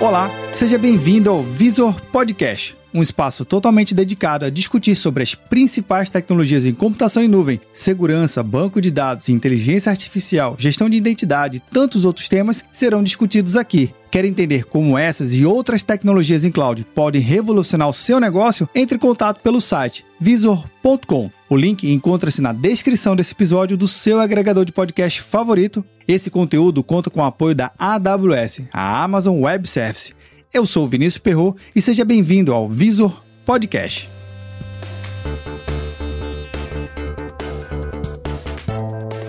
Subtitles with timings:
[0.00, 6.10] Olá, seja bem-vindo ao Visor Podcast, um espaço totalmente dedicado a discutir sobre as principais
[6.10, 11.72] tecnologias em computação em nuvem, segurança, banco de dados, inteligência artificial, gestão de identidade e
[11.72, 13.92] tantos outros temas serão discutidos aqui.
[14.10, 18.68] Quer entender como essas e outras tecnologias em cloud podem revolucionar o seu negócio?
[18.74, 21.30] Entre em contato pelo site visor.com.
[21.48, 25.84] O link encontra-se na descrição desse episódio do seu agregador de podcast favorito.
[26.06, 30.14] Esse conteúdo conta com o apoio da AWS, a Amazon Web Service.
[30.52, 34.08] Eu sou o Vinícius Perro e seja bem-vindo ao Visor Podcast.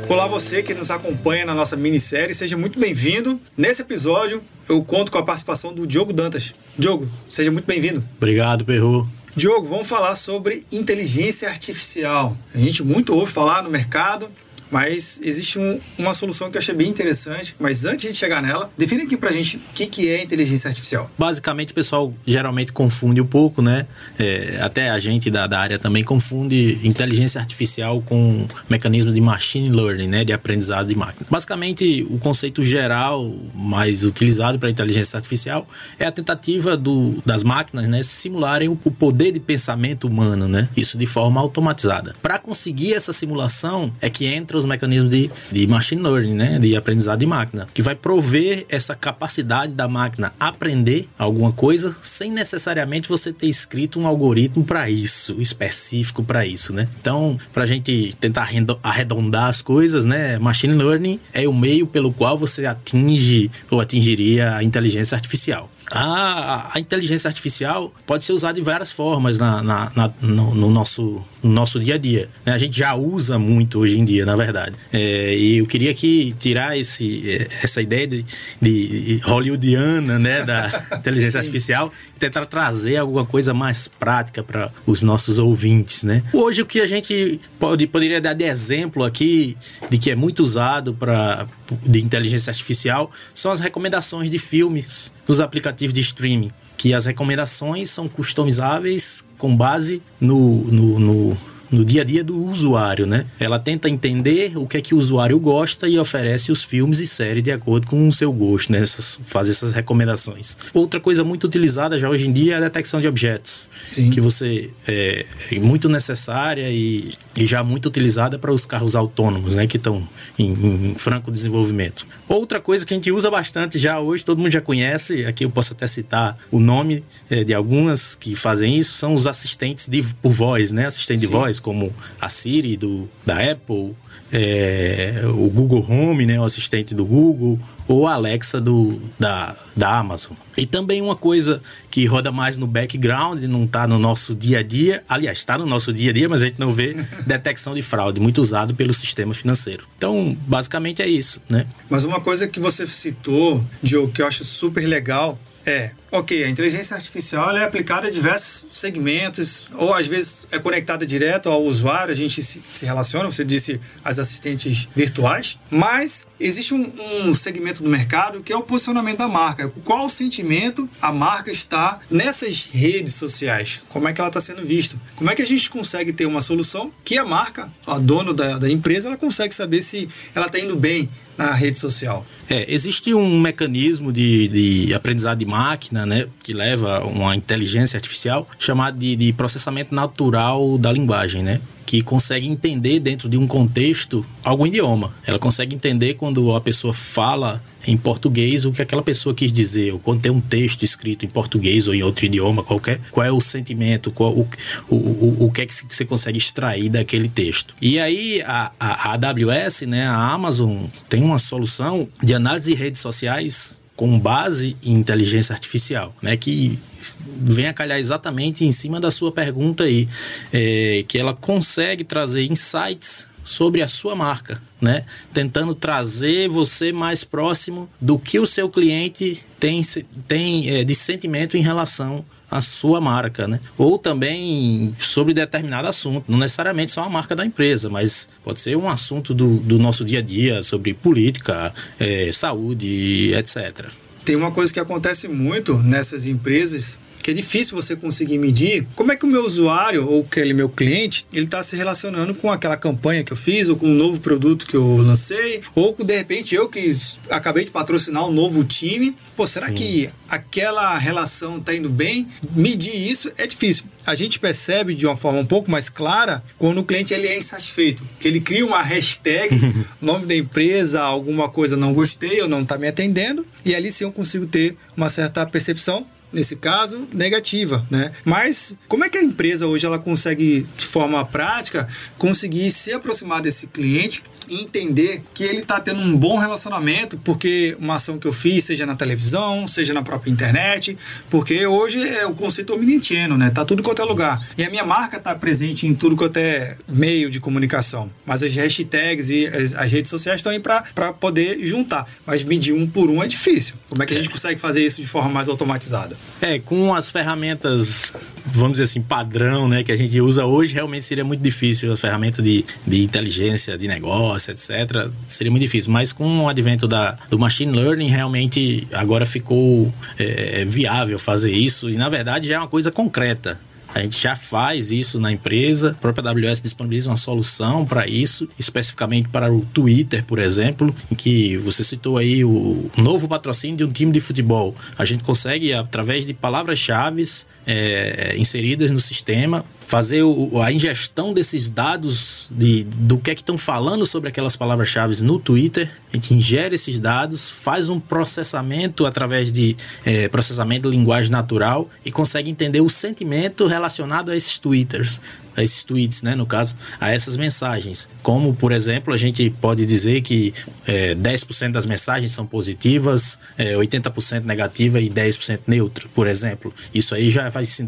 [0.07, 3.37] Olá você que nos acompanha na nossa minissérie, seja muito bem-vindo.
[3.57, 6.53] Nesse episódio, eu conto com a participação do Diogo Dantas.
[6.77, 8.01] Diogo, seja muito bem-vindo.
[8.15, 9.05] Obrigado, Perro.
[9.35, 12.35] Diogo, vamos falar sobre inteligência artificial.
[12.55, 14.31] A gente muito ouve falar no mercado,
[14.71, 17.55] mas existe um, uma solução que eu achei bem interessante.
[17.59, 21.09] Mas antes de chegar nela, define aqui pra gente o que, que é inteligência artificial.
[21.17, 23.87] Basicamente, o pessoal geralmente confunde um pouco, né?
[24.17, 29.69] É, até a gente da, da, área também confunde inteligência artificial com mecanismo de machine
[29.69, 30.23] learning, né?
[30.23, 31.25] De aprendizado de máquina.
[31.29, 37.87] Basicamente, o conceito geral mais utilizado para inteligência artificial é a tentativa do, das máquinas,
[37.87, 38.03] né?
[38.03, 40.69] Simularem o, o poder de pensamento humano, né?
[40.75, 42.15] Isso de forma automatizada.
[42.21, 46.59] Para conseguir essa simulação é que entra os mecanismos de, de machine learning, né?
[46.59, 52.31] De aprendizado de máquina, que vai prover essa capacidade da máquina aprender alguma coisa sem
[52.31, 56.87] necessariamente você ter escrito um algoritmo para isso, específico para isso, né?
[56.99, 58.49] Então, para a gente tentar
[58.83, 60.37] arredondar as coisas, né?
[60.37, 65.69] Machine learning é o meio pelo qual você atinge ou atingiria a inteligência artificial.
[65.91, 70.69] A, a, inteligência artificial pode ser usada de várias formas na, na, na no, no,
[70.69, 72.29] nosso, no nosso dia a dia.
[72.45, 72.53] Né?
[72.53, 74.48] A gente já usa muito hoje em dia, na verdade.
[74.91, 78.25] É, e eu queria aqui tirar esse, é, essa ideia de,
[78.61, 85.01] de hollywoodiana né, da inteligência artificial e tentar trazer alguma coisa mais prática para os
[85.01, 86.03] nossos ouvintes.
[86.03, 86.23] Né?
[86.33, 89.57] Hoje, o que a gente pode, poderia dar de exemplo aqui,
[89.89, 91.47] de que é muito usado para
[91.83, 97.89] de inteligência artificial, são as recomendações de filmes nos aplicativos de streaming, que as recomendações
[97.89, 101.37] são customizáveis com base no, no, no
[101.71, 103.25] no dia a dia do usuário, né?
[103.39, 107.07] Ela tenta entender o que é que o usuário gosta e oferece os filmes e
[107.07, 108.79] séries de acordo com o seu gosto, né?
[108.79, 110.57] Essas, faz essas recomendações.
[110.73, 113.67] Outra coisa muito utilizada já hoje em dia é a detecção de objetos.
[113.83, 114.09] Sim.
[114.09, 119.53] Que você é, é muito necessária e, e, já muito utilizada para os carros autônomos,
[119.53, 119.67] né?
[119.67, 122.05] Que estão em, em, franco desenvolvimento.
[122.27, 125.49] Outra coisa que a gente usa bastante já hoje, todo mundo já conhece, aqui eu
[125.49, 130.03] posso até citar o nome é, de algumas que fazem isso, são os assistentes de,
[130.21, 130.87] por voz, né?
[130.87, 131.27] Assistente Sim.
[131.27, 133.95] de voz como a Siri do, da Apple,
[134.31, 139.97] é, o Google Home, né, o assistente do Google, ou a Alexa do, da, da
[139.97, 140.33] Amazon.
[140.55, 144.63] E também uma coisa que roda mais no background, não está no nosso dia a
[144.63, 147.81] dia, aliás, está no nosso dia a dia, mas a gente não vê detecção de
[147.81, 149.87] fraude, muito usado pelo sistema financeiro.
[149.97, 151.65] Então, basicamente é isso, né?
[151.89, 156.49] Mas uma coisa que você citou, Diogo, que eu acho super legal, é, ok, a
[156.49, 162.11] inteligência artificial é aplicada a diversos segmentos, ou às vezes é conectada direto ao usuário,
[162.11, 166.91] a gente se, se relaciona, você disse as assistentes virtuais, mas existe um,
[167.25, 169.69] um, segmento do mercado que é o posicionamento da marca.
[169.83, 173.79] Qual sentimento a marca está nessas redes sociais?
[173.89, 174.97] Como é que ela está sendo vista?
[175.15, 178.57] Como é que a gente consegue ter uma solução que a marca, a dono da,
[178.57, 182.25] da empresa, ela consegue saber se ela está indo bem na rede social?
[182.49, 188.47] É, existe um mecanismo de, de aprendizado de máquina, né, que leva uma inteligência artificial
[188.59, 191.61] chamado de, de processamento natural da linguagem, né?
[191.89, 195.11] que consegue entender dentro de um contexto algum idioma.
[195.25, 199.93] Ela consegue entender quando a pessoa fala em português o que aquela pessoa quis dizer,
[199.93, 203.31] ou quando tem um texto escrito em português ou em outro idioma qualquer, qual é
[203.31, 204.47] o sentimento, qual, o,
[204.87, 207.73] o, o, o que é que você consegue extrair daquele texto.
[207.81, 212.75] E aí a, a, a AWS, né, a Amazon, tem uma solução de análise de
[212.75, 216.79] redes sociais com base em inteligência artificial, né, que
[217.25, 220.07] vem a calhar exatamente em cima da sua pergunta aí,
[220.53, 225.05] é, que ela consegue trazer insights sobre a sua marca, né?
[225.33, 229.81] Tentando trazer você mais próximo do que o seu cliente tem,
[230.27, 233.59] tem é, de sentimento em relação à sua marca, né?
[233.77, 238.75] Ou também sobre determinado assunto, não necessariamente só a marca da empresa, mas pode ser
[238.75, 243.87] um assunto do, do nosso dia a dia, sobre política, é, saúde, etc.
[244.25, 246.99] Tem uma coisa que acontece muito nessas empresas
[247.29, 250.67] que é difícil você conseguir medir como é que o meu usuário ou aquele meu
[250.67, 254.19] cliente ele está se relacionando com aquela campanha que eu fiz ou com um novo
[254.19, 256.91] produto que eu lancei ou com de repente eu que
[257.29, 259.15] acabei de patrocinar um novo time.
[259.35, 259.73] Pô, será Sim.
[259.75, 262.27] que aquela relação está indo bem?
[262.55, 263.85] Medir isso é difícil.
[264.07, 267.37] A gente percebe de uma forma um pouco mais clara quando o cliente ele é
[267.37, 269.55] insatisfeito, que ele cria uma hashtag,
[270.01, 274.03] nome da empresa, alguma coisa não gostei ou não está me atendendo, e ali sim
[274.03, 278.11] eu consigo ter uma certa percepção nesse caso, negativa, né?
[278.23, 281.87] Mas como é que a empresa hoje ela consegue, de forma prática,
[282.17, 287.75] conseguir se aproximar desse cliente e entender que ele está tendo um bom relacionamento, porque
[287.79, 290.97] uma ação que eu fiz, seja na televisão, seja na própria internet,
[291.29, 293.49] porque hoje é o conceito omnisciente, né?
[293.49, 294.45] Tá tudo quanto é lugar.
[294.57, 298.09] E a minha marca está presente em tudo quanto é meio de comunicação.
[298.25, 302.07] Mas as hashtags e as, as redes sociais estão aí para poder juntar.
[302.25, 303.75] Mas medir um por um é difícil.
[303.89, 306.15] Como é que a gente consegue fazer isso de forma mais automatizada?
[306.41, 308.11] É, com as ferramentas,
[308.45, 311.91] vamos dizer assim, padrão, né, que a gente usa hoje, realmente seria muito difícil.
[311.91, 315.91] A ferramenta de, de inteligência, de negócio, etc., seria muito difícil.
[315.91, 321.89] Mas com o advento da, do machine learning, realmente agora ficou é, viável fazer isso.
[321.89, 323.59] E na verdade já é uma coisa concreta.
[323.93, 325.91] A gente já faz isso na empresa.
[325.91, 331.15] A própria AWS disponibiliza uma solução para isso, especificamente para o Twitter, por exemplo, em
[331.15, 334.75] que você citou aí o novo patrocínio de um time de futebol.
[334.97, 337.23] A gente consegue, através de palavras-chave
[337.65, 343.41] é, inseridas no sistema, fazer o, a ingestão desses dados de, do que é que
[343.41, 345.89] estão falando sobre aquelas palavras-chave no Twitter.
[346.13, 349.75] A gente ingere esses dados, faz um processamento através de
[350.05, 355.19] é, processamento de linguagem natural e consegue entender o sentimento relacionado a esses twitters
[355.59, 358.07] a esses tweets, né, no caso, a essas mensagens.
[358.23, 360.53] Como, por exemplo, a gente pode dizer que
[360.87, 366.73] é, 10% das mensagens são positivas, é, 80% negativa e 10% neutra, por exemplo.
[366.93, 367.79] Isso aí já faz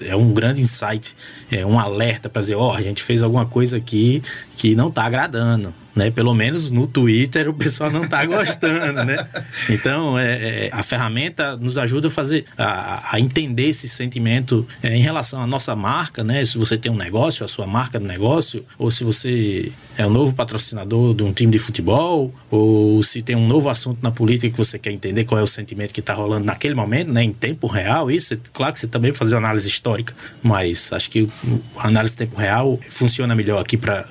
[0.00, 1.14] é um grande insight,
[1.50, 4.22] é um alerta para dizer, ó, oh, a gente fez alguma coisa aqui
[4.56, 6.10] que não está agradando né?
[6.10, 9.26] Pelo menos no Twitter o pessoal não está gostando, né?
[9.68, 14.96] Então, é, é, a ferramenta nos ajuda a fazer, a, a entender esse sentimento é,
[14.96, 16.44] em relação à nossa marca, né?
[16.44, 20.10] Se você tem um negócio, a sua marca do negócio, ou se você é um
[20.10, 24.50] novo patrocinador de um time de futebol, ou se tem um novo assunto na política
[24.50, 27.22] que você quer entender qual é o sentimento que está rolando naquele momento, né?
[27.22, 31.28] Em tempo real, isso, claro que você também fazer análise histórica, mas acho que
[31.76, 34.06] a análise em tempo real funciona melhor aqui para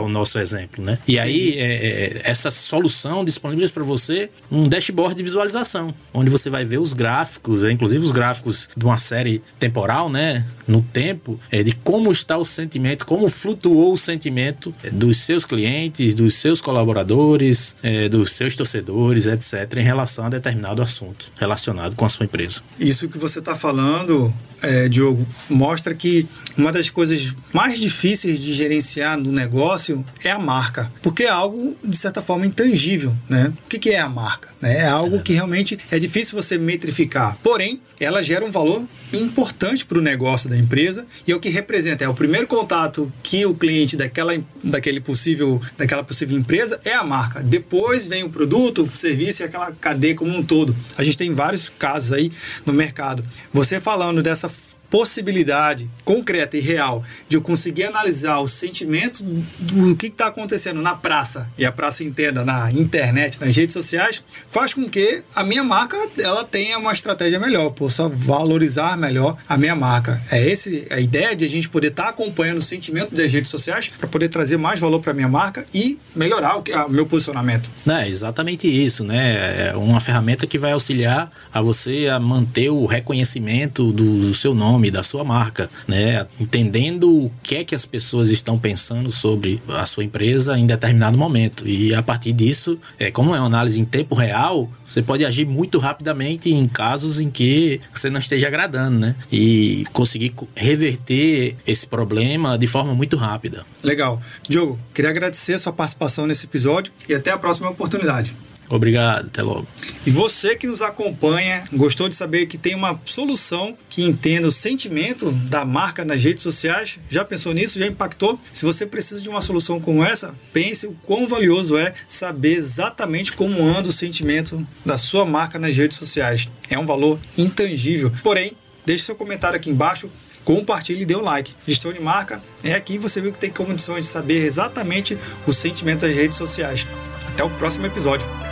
[0.00, 0.98] o nosso exemplo, né?
[1.06, 6.48] E aí, é, é, essa solução disponibiliza para você um dashboard de visualização, onde você
[6.48, 10.46] vai ver os gráficos, é, inclusive os gráficos de uma série temporal, né?
[10.66, 15.44] No tempo, é, de como está o sentimento, como flutuou o sentimento é, dos seus
[15.44, 21.94] clientes, dos seus colaboradores, é, dos seus torcedores, etc., em relação a determinado assunto relacionado
[21.94, 22.62] com a sua empresa.
[22.78, 24.32] Isso que você está falando
[24.64, 30.38] é, Diogo, mostra que uma das coisas mais difíceis de gerenciar no negócio é a
[30.38, 33.14] marca, porque é algo, de certa forma, intangível.
[33.28, 33.52] Né?
[33.64, 34.48] O que, que é a marca?
[34.62, 37.36] É algo que realmente é difícil você metrificar.
[37.42, 41.48] Porém, ela gera um valor importante para o negócio da empresa e é o que
[41.48, 42.04] representa.
[42.04, 44.32] É o primeiro contato que o cliente daquela,
[44.62, 47.42] daquele possível, daquela possível empresa é a marca.
[47.42, 50.74] Depois vem o produto, o serviço e aquela cadeia como um todo.
[50.96, 52.32] A gente tem vários casos aí
[52.64, 53.22] no mercado.
[53.52, 54.50] Você falando dessa
[54.94, 60.94] possibilidade concreta e real de eu conseguir analisar o sentimento do que está acontecendo na
[60.94, 65.64] praça, e a praça entenda na internet, nas redes sociais, faz com que a minha
[65.64, 70.22] marca ela tenha uma estratégia melhor, possa valorizar melhor a minha marca.
[70.30, 73.50] É esse a ideia de a gente poder estar tá acompanhando o sentimento das redes
[73.50, 76.88] sociais para poder trazer mais valor para a minha marca e melhorar o, que, o
[76.88, 77.68] meu posicionamento.
[77.84, 79.70] É exatamente isso, né?
[79.70, 84.54] É uma ferramenta que vai auxiliar a você a manter o reconhecimento do, do seu
[84.54, 86.26] nome nome, da sua marca, né?
[86.38, 91.16] Entendendo o que é que as pessoas estão pensando sobre a sua empresa em determinado
[91.16, 91.66] momento.
[91.66, 95.46] E a partir disso, é, como é uma análise em tempo real, você pode agir
[95.46, 99.16] muito rapidamente em casos em que você não esteja agradando, né?
[99.30, 103.64] E conseguir reverter esse problema de forma muito rápida.
[103.82, 104.20] Legal.
[104.48, 108.36] Diogo, queria agradecer a sua participação nesse episódio e até a próxima oportunidade.
[108.68, 109.66] Obrigado, até logo.
[110.06, 114.52] E você que nos acompanha, gostou de saber que tem uma solução que entenda o
[114.52, 116.98] sentimento da marca nas redes sociais?
[117.08, 117.78] Já pensou nisso?
[117.78, 118.38] Já impactou?
[118.52, 123.32] Se você precisa de uma solução como essa, pense o quão valioso é saber exatamente
[123.32, 126.48] como anda o sentimento da sua marca nas redes sociais.
[126.68, 128.10] É um valor intangível.
[128.22, 128.52] Porém,
[128.84, 130.08] deixe seu comentário aqui embaixo
[130.44, 131.54] compartilhe e dê um like.
[131.66, 136.02] Gestão de marca é aqui você viu que tem condições de saber exatamente o sentimento
[136.02, 136.86] das redes sociais.
[137.26, 138.43] Até o próximo episódio.